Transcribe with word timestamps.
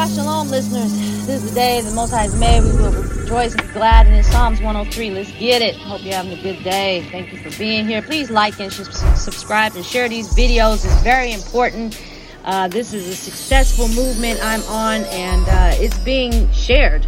Shabbat 0.00 0.14
Shalom, 0.14 0.48
listeners. 0.48 0.92
This 1.26 1.42
is 1.42 1.50
the 1.50 1.54
day 1.54 1.82
the 1.82 1.90
Most 1.90 2.10
High 2.10 2.22
has 2.22 2.34
made. 2.34 2.62
We 2.62 2.72
will 2.72 2.90
rejoice 2.90 3.52
and 3.52 3.66
be 3.66 3.68
glad 3.74 4.06
in. 4.06 4.24
Psalms 4.24 4.58
103. 4.62 5.10
Let's 5.10 5.30
get 5.32 5.60
it. 5.60 5.76
Hope 5.76 6.02
you're 6.02 6.14
having 6.14 6.32
a 6.32 6.42
good 6.42 6.64
day. 6.64 7.06
Thank 7.10 7.30
you 7.32 7.38
for 7.38 7.58
being 7.58 7.86
here. 7.86 8.00
Please 8.00 8.30
like 8.30 8.58
and 8.60 8.72
subscribe 8.72 9.74
and 9.76 9.84
share 9.84 10.08
these 10.08 10.30
videos. 10.30 10.86
It's 10.86 11.02
very 11.02 11.32
important. 11.32 12.02
Uh, 12.44 12.68
this 12.68 12.94
is 12.94 13.08
a 13.08 13.14
successful 13.14 13.88
movement 13.88 14.40
I'm 14.42 14.62
on, 14.62 15.02
and 15.04 15.46
uh, 15.46 15.82
it's 15.82 15.98
being 15.98 16.50
shared 16.50 17.06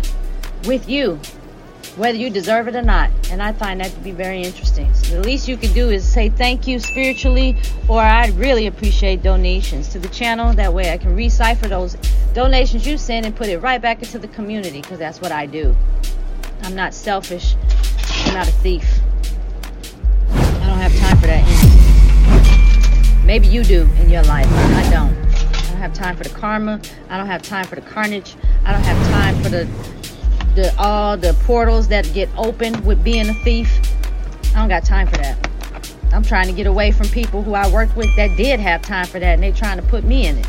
with 0.66 0.86
you 0.86 1.18
whether 1.96 2.16
you 2.16 2.30
deserve 2.30 2.68
it 2.68 2.77
or 2.77 2.82
not. 2.82 3.11
And 3.30 3.43
I 3.43 3.52
find 3.52 3.80
that 3.80 3.90
to 3.92 4.00
be 4.00 4.12
very 4.12 4.42
interesting. 4.42 4.92
So 4.95 5.16
the 5.16 5.22
least 5.22 5.48
you 5.48 5.56
can 5.56 5.72
do 5.72 5.91
is 5.91 6.04
say 6.04 6.29
thank 6.29 6.66
you 6.66 6.79
spiritually, 6.79 7.56
or 7.88 8.00
I'd 8.00 8.34
really 8.36 8.66
appreciate 8.66 9.22
donations 9.22 9.88
to 9.91 9.98
the 9.98 10.09
channel. 10.09 10.52
That 10.55 10.73
way 10.73 10.91
I 10.91 10.98
can 10.98 11.14
recipher 11.14 11.68
those 11.68 11.96
donations 12.34 12.87
you 12.87 12.96
send 12.96 13.27
and 13.27 13.37
put 13.37 13.48
it 13.48 13.59
right 13.59 13.80
back 13.80 14.02
into 14.02 14.18
the 14.18 14.28
community 14.28 14.80
because 14.80 14.98
that's 14.98 15.20
what 15.20 15.32
I 15.32 15.46
do. 15.46 15.77
I'm 16.62 16.74
not 16.74 16.95
selfish, 16.95 17.56
I'm 18.27 18.34
not 18.34 18.48
a 18.48 18.52
thief. 18.52 19.01
I 20.30 20.66
don't 20.66 20.79
have 20.79 20.96
time 20.96 21.16
for 21.18 21.27
that. 21.27 21.43
Maybe 23.24 23.48
you 23.48 23.65
do 23.65 23.82
in 24.01 24.09
your 24.09 24.23
life, 24.24 24.46
I 24.48 24.88
don't. 24.90 25.12
I 25.12 25.68
don't 25.68 25.79
have 25.79 25.93
time 25.93 26.16
for 26.16 26.24
the 26.24 26.30
karma. 26.30 26.80
I 27.09 27.16
don't 27.16 27.27
have 27.27 27.43
time 27.43 27.66
for 27.66 27.74
the 27.74 27.82
carnage. 27.82 28.37
I 28.65 28.73
don't 28.73 28.82
have 28.82 29.10
time 29.10 29.43
for 29.43 29.48
the 29.48 29.68
the 30.55 30.74
all 30.79 31.16
the 31.16 31.34
portals 31.45 31.88
that 31.88 32.11
get 32.12 32.29
opened 32.37 32.84
with 32.84 33.02
being 33.02 33.29
a 33.29 33.34
thief. 33.34 33.70
I 34.55 34.60
don't 34.60 34.69
got 34.69 34.84
time 34.84 35.06
for 35.06 35.16
that. 35.16 35.48
I'm 36.12 36.23
trying 36.23 36.47
to 36.48 36.52
get 36.52 36.66
away 36.66 36.91
from 36.91 37.09
people 37.09 37.43
who 37.43 37.55
I 37.55 37.70
worked 37.73 37.97
with 37.97 38.15
that 38.16 38.37
did 38.37 38.60
have 38.60 38.83
time 38.83 39.07
for 39.07 39.19
that, 39.19 39.34
and 39.34 39.43
they 39.43 39.52
trying 39.52 39.79
to 39.79 39.87
put 39.87 40.05
me 40.05 40.27
in 40.27 40.38
it. 40.38 40.46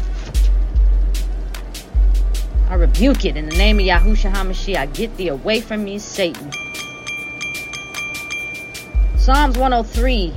I 2.69 2.75
rebuke 2.75 3.23
it 3.23 3.37
in 3.37 3.47
the 3.47 3.55
name 3.55 3.79
of 3.79 3.85
Yahushua 3.85 4.33
HaMashiach. 4.33 4.93
Get 4.93 5.15
thee 5.15 5.29
away 5.29 5.61
from 5.61 5.83
me, 5.83 5.99
Satan. 5.99 6.51
Psalms 9.17 9.57
103 9.57 10.33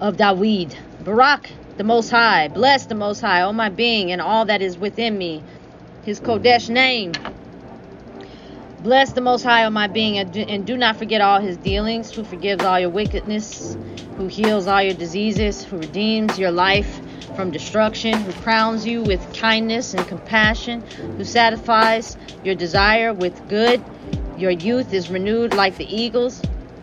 of 0.00 0.16
Dawid. 0.16 0.74
Barak, 1.04 1.50
the 1.76 1.84
Most 1.84 2.10
High. 2.10 2.48
Bless 2.48 2.86
the 2.86 2.94
Most 2.94 3.20
High, 3.20 3.42
O 3.42 3.52
my 3.52 3.68
being, 3.68 4.12
and 4.12 4.20
all 4.20 4.46
that 4.46 4.62
is 4.62 4.78
within 4.78 5.18
me. 5.18 5.42
His 6.04 6.20
Kodesh 6.20 6.68
name. 6.68 7.12
Bless 8.86 9.10
the 9.10 9.20
Most 9.20 9.42
High, 9.42 9.64
O 9.64 9.70
my 9.70 9.88
being, 9.88 10.16
and 10.16 10.64
do 10.64 10.76
not 10.76 10.96
forget 10.96 11.20
all 11.20 11.40
his 11.40 11.56
dealings, 11.56 12.12
who 12.12 12.22
forgives 12.22 12.64
all 12.64 12.78
your 12.78 12.88
wickedness, 12.88 13.76
who 14.16 14.28
heals 14.28 14.68
all 14.68 14.80
your 14.80 14.94
diseases, 14.94 15.64
who 15.64 15.78
redeems 15.78 16.38
your 16.38 16.52
life 16.52 17.00
from 17.34 17.50
destruction, 17.50 18.16
who 18.16 18.32
crowns 18.44 18.86
you 18.86 19.02
with 19.02 19.34
kindness 19.34 19.92
and 19.92 20.06
compassion, 20.06 20.82
who 21.16 21.24
satisfies 21.24 22.16
your 22.44 22.54
desire 22.54 23.12
with 23.12 23.48
good. 23.48 23.82
Your 24.38 24.52
youth 24.52 24.92
is 24.92 25.10
renewed 25.10 25.52
like 25.52 25.76
the 25.78 25.92
eagles. 25.92 26.40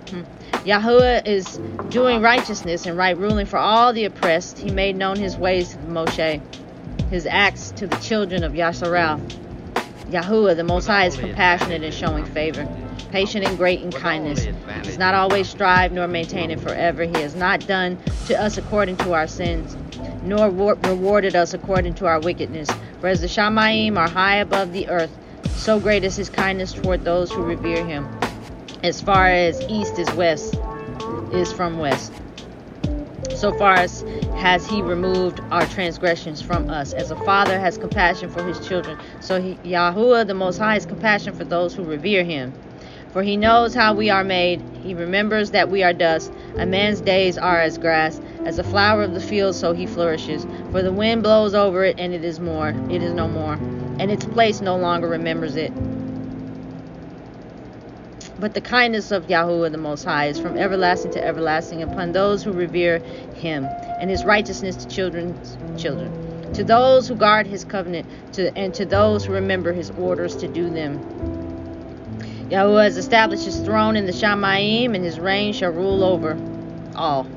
Hmm. 0.09 0.23
Yahweh 0.65 1.21
is 1.25 1.57
doing 1.87 2.21
righteousness 2.21 2.85
and 2.85 2.97
right 2.97 3.17
ruling 3.17 3.45
for 3.45 3.59
all 3.59 3.93
the 3.93 4.03
oppressed. 4.03 4.59
He 4.59 4.71
made 4.71 4.97
known 4.97 5.15
his 5.15 5.37
ways 5.37 5.69
to 5.69 5.77
Moshe, 5.77 6.41
his 7.09 7.25
acts 7.25 7.71
to 7.71 7.87
the 7.87 7.95
children 7.95 8.43
of 8.43 8.51
Yasharal. 8.51 9.21
Yahuwah, 10.09 10.55
the 10.55 10.63
Most 10.63 10.87
High, 10.87 11.05
is 11.05 11.15
compassionate 11.15 11.83
and 11.83 11.93
showing 11.93 12.25
favor, 12.25 12.67
patient 13.11 13.45
and 13.45 13.57
great 13.57 13.81
in 13.81 13.91
kindness. 13.91 14.43
He 14.43 14.51
does 14.81 14.97
not 14.97 15.13
always 15.13 15.49
strive 15.49 15.91
nor 15.91 16.07
maintain 16.07 16.51
it 16.51 16.59
forever. 16.59 17.03
He 17.03 17.21
has 17.21 17.35
not 17.35 17.65
done 17.67 17.97
to 18.27 18.39
us 18.39 18.57
according 18.57 18.97
to 18.97 19.13
our 19.13 19.27
sins, 19.27 19.77
nor 20.23 20.49
rewarded 20.49 21.35
us 21.35 21.53
according 21.53 21.95
to 21.95 22.05
our 22.05 22.19
wickedness. 22.19 22.69
For 22.99 23.07
as 23.07 23.21
the 23.21 23.27
Shamaim 23.27 23.97
are 23.97 24.09
high 24.09 24.37
above 24.37 24.73
the 24.73 24.87
earth, 24.89 25.11
so 25.55 25.79
great 25.79 26.03
is 26.03 26.15
his 26.15 26.29
kindness 26.29 26.73
toward 26.73 27.03
those 27.03 27.31
who 27.31 27.43
revere 27.43 27.85
him. 27.85 28.07
As 28.83 28.99
far 28.99 29.27
as 29.27 29.61
east 29.69 29.97
is 29.97 30.11
west, 30.13 30.55
is 31.31 31.51
from 31.53 31.79
west. 31.79 32.11
So 33.35 33.51
far 33.57 33.75
as 33.75 34.03
has 34.43 34.67
he 34.67 34.81
removed 34.81 35.39
our 35.51 35.65
transgressions 35.67 36.41
from 36.41 36.69
us. 36.69 36.91
As 36.91 37.11
a 37.11 37.15
father 37.23 37.57
has 37.57 37.77
compassion 37.77 38.29
for 38.29 38.43
his 38.43 38.59
children, 38.67 38.97
so 39.21 39.39
he, 39.39 39.55
Yahuwah 39.63 40.27
the 40.27 40.33
Most 40.33 40.57
High 40.57 40.73
has 40.73 40.85
compassion 40.85 41.33
for 41.33 41.45
those 41.45 41.73
who 41.73 41.85
revere 41.85 42.25
him. 42.25 42.51
For 43.13 43.23
he 43.23 43.37
knows 43.37 43.73
how 43.73 43.93
we 43.93 44.09
are 44.09 44.25
made. 44.25 44.61
He 44.83 44.95
remembers 44.95 45.51
that 45.51 45.69
we 45.69 45.81
are 45.81 45.93
dust. 45.93 46.29
A 46.57 46.65
man's 46.65 46.99
days 46.99 47.37
are 47.37 47.61
as 47.61 47.77
grass, 47.77 48.19
as 48.43 48.59
a 48.59 48.65
flower 48.65 49.03
of 49.03 49.13
the 49.13 49.21
field, 49.21 49.55
so 49.55 49.71
he 49.71 49.85
flourishes. 49.85 50.45
For 50.71 50.81
the 50.81 50.91
wind 50.91 51.23
blows 51.23 51.53
over 51.53 51.85
it, 51.85 51.97
and 51.97 52.13
it 52.13 52.25
is 52.25 52.41
more. 52.41 52.75
It 52.89 53.01
is 53.01 53.13
no 53.13 53.29
more, 53.29 53.53
and 53.53 54.11
its 54.11 54.25
place 54.25 54.59
no 54.59 54.75
longer 54.75 55.07
remembers 55.07 55.55
it. 55.55 55.71
But 58.39 58.55
the 58.55 58.61
kindness 58.61 59.11
of 59.11 59.27
Yahuwah 59.27 59.71
the 59.71 59.77
Most 59.77 60.03
High 60.03 60.25
is 60.27 60.39
from 60.39 60.57
everlasting 60.57 61.11
to 61.11 61.23
everlasting 61.23 61.83
upon 61.83 62.11
those 62.11 62.43
who 62.43 62.51
revere 62.51 62.99
him, 63.35 63.65
and 63.99 64.09
his 64.09 64.25
righteousness 64.25 64.75
to 64.77 64.87
children's 64.87 65.57
children. 65.81 66.51
To 66.53 66.63
those 66.63 67.07
who 67.07 67.15
guard 67.15 67.47
his 67.47 67.63
covenant, 67.63 68.07
to, 68.33 68.55
and 68.57 68.73
to 68.73 68.85
those 68.85 69.25
who 69.25 69.33
remember 69.33 69.71
his 69.71 69.91
orders 69.91 70.35
to 70.37 70.47
do 70.47 70.69
them. 70.69 70.99
Yahuwah 72.49 72.83
has 72.83 72.97
established 72.97 73.45
his 73.45 73.59
throne 73.59 73.95
in 73.95 74.05
the 74.05 74.11
Shamaim, 74.11 74.95
and 74.95 75.03
his 75.03 75.19
reign 75.19 75.53
shall 75.53 75.71
rule 75.71 76.03
over 76.03 76.37
all. 76.95 77.27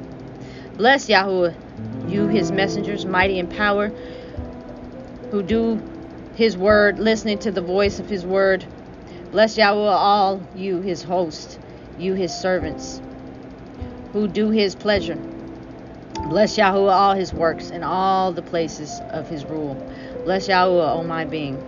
Bless 0.76 1.08
Yahuwah, 1.08 1.54
you 2.10 2.26
his 2.26 2.50
messengers, 2.50 3.06
mighty 3.06 3.38
in 3.38 3.48
power, 3.48 3.88
who 5.30 5.42
do 5.42 5.80
his 6.34 6.56
word, 6.56 6.98
listening 6.98 7.38
to 7.40 7.50
the 7.50 7.62
voice 7.62 7.98
of 7.98 8.08
his 8.08 8.26
word 8.26 8.66
Bless 9.36 9.58
Yahweh 9.58 9.90
all 9.90 10.42
you 10.54 10.80
his 10.80 11.02
hosts, 11.02 11.58
you 11.98 12.14
his 12.14 12.32
servants, 12.32 13.02
who 14.14 14.28
do 14.28 14.48
his 14.48 14.74
pleasure. 14.74 15.18
Bless 16.30 16.56
Yahweh 16.56 16.90
all 16.90 17.12
his 17.12 17.34
works 17.34 17.68
and 17.70 17.84
all 17.84 18.32
the 18.32 18.40
places 18.40 18.98
of 19.10 19.28
his 19.28 19.44
rule. 19.44 19.74
Bless 20.24 20.48
Yahweh, 20.48 20.90
O 20.90 21.02
my 21.02 21.26
being. 21.26 21.58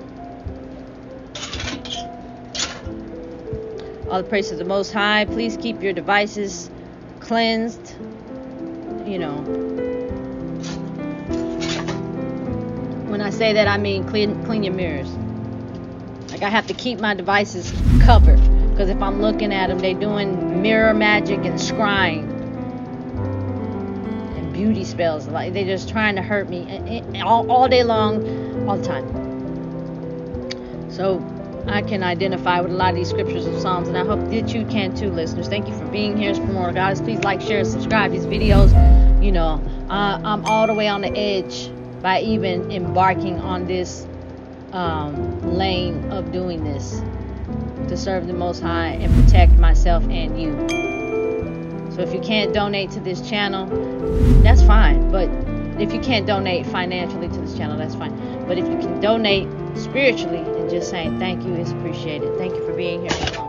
All 4.11 4.23
the 4.23 4.27
praise 4.27 4.51
of 4.51 4.57
the 4.57 4.65
Most 4.65 4.91
High. 4.91 5.27
Please 5.27 5.59
keep 5.59 5.83
your 5.83 5.93
devices 5.93 6.71
cleansed. 7.21 7.97
You 9.05 9.19
know. 9.19 9.37
When 13.09 13.21
I 13.21 13.29
say 13.29 13.53
that, 13.53 13.69
I 13.69 13.77
mean 13.77 14.09
clean, 14.09 14.43
clean 14.47 14.63
your 14.63 14.73
mirrors. 14.73 15.28
Like 16.39 16.47
I 16.47 16.51
have 16.51 16.69
to 16.69 16.75
keep 16.75 17.01
my 17.01 17.15
devices 17.15 17.73
covered 18.05 18.41
because 18.71 18.89
if 18.89 19.03
I'm 19.03 19.21
looking 19.21 19.53
at 19.53 19.71
them, 19.71 19.81
they're 19.81 19.93
doing 19.93 20.63
mirror 20.63 20.95
magic 20.95 21.45
and 21.45 21.59
scrying 21.59 22.23
and 24.37 24.53
beauty 24.53 24.85
spells. 24.85 25.27
Like 25.27 25.53
they're 25.53 25.65
just 25.65 25.89
trying 25.89 26.15
to 26.15 26.23
hurt 26.23 26.49
me 26.49 27.03
all, 27.23 27.51
all 27.51 27.67
day 27.67 27.83
long, 27.83 28.69
all 28.69 28.77
the 28.77 28.85
time. 28.85 29.09
So 30.93 31.21
I 31.67 31.83
can 31.83 32.05
identify 32.05 32.61
with 32.61 32.71
a 32.71 32.77
lot 32.77 32.91
of 32.91 32.95
these 32.95 33.11
scriptures 33.11 33.45
and 33.45 33.61
psalms, 33.61 33.89
and 33.89 33.99
I 33.99 34.05
hope 34.05 34.21
that 34.31 34.55
you 34.55 34.65
can 34.67 34.95
too, 34.95 35.11
listeners. 35.11 35.49
Thank 35.49 35.67
you 35.67 35.77
for 35.77 35.87
being 35.87 36.17
here. 36.17 36.37
For 36.37 36.43
more, 36.43 36.71
guys, 36.71 37.01
please 37.01 37.19
like, 37.25 37.41
share, 37.41 37.65
subscribe 37.65 38.13
these 38.13 38.27
videos. 38.27 38.71
You 39.21 39.33
know, 39.33 39.61
uh, 39.91 40.21
I'm 40.23 40.45
all 40.45 40.69
the 40.69 40.75
way 40.75 40.87
on 40.87 41.01
the 41.01 41.11
edge 41.19 41.69
by 42.01 42.21
even 42.21 42.71
embarking 42.71 43.41
on 43.41 43.67
this 43.67 44.07
um, 44.73 45.43
lane 45.43 46.11
of 46.11 46.33
doing 46.33 46.65
this 46.65 47.01
to 47.89 47.97
serve 47.97 48.27
the 48.27 48.33
Most 48.33 48.61
High 48.61 48.91
and 48.91 49.25
protect 49.25 49.53
myself 49.53 50.05
and 50.05 50.41
you. 50.41 50.53
So 51.93 52.03
if 52.03 52.13
you 52.13 52.21
can't 52.21 52.53
donate 52.53 52.91
to 52.93 53.01
this 53.01 53.29
channel, 53.29 53.67
that's 54.43 54.63
fine. 54.63 55.11
But 55.11 55.29
if 55.81 55.93
you 55.93 56.01
can't 56.01 56.27
donate 56.27 56.67
financially 56.67 57.29
to 57.29 57.39
this 57.41 57.57
channel, 57.57 57.77
that's 57.77 57.95
fine. 57.95 58.47
But 58.47 58.59
if 58.59 58.69
you 58.69 58.79
can 58.79 59.01
donate 59.01 59.49
spiritually 59.77 60.39
and 60.39 60.69
just 60.69 60.91
saying 60.91 61.19
thank 61.19 61.45
you 61.45 61.55
is 61.55 61.71
appreciated. 61.73 62.37
Thank 62.39 62.55
you 62.55 62.67
for 62.67 62.75
being 62.75 63.09
here. 63.09 63.48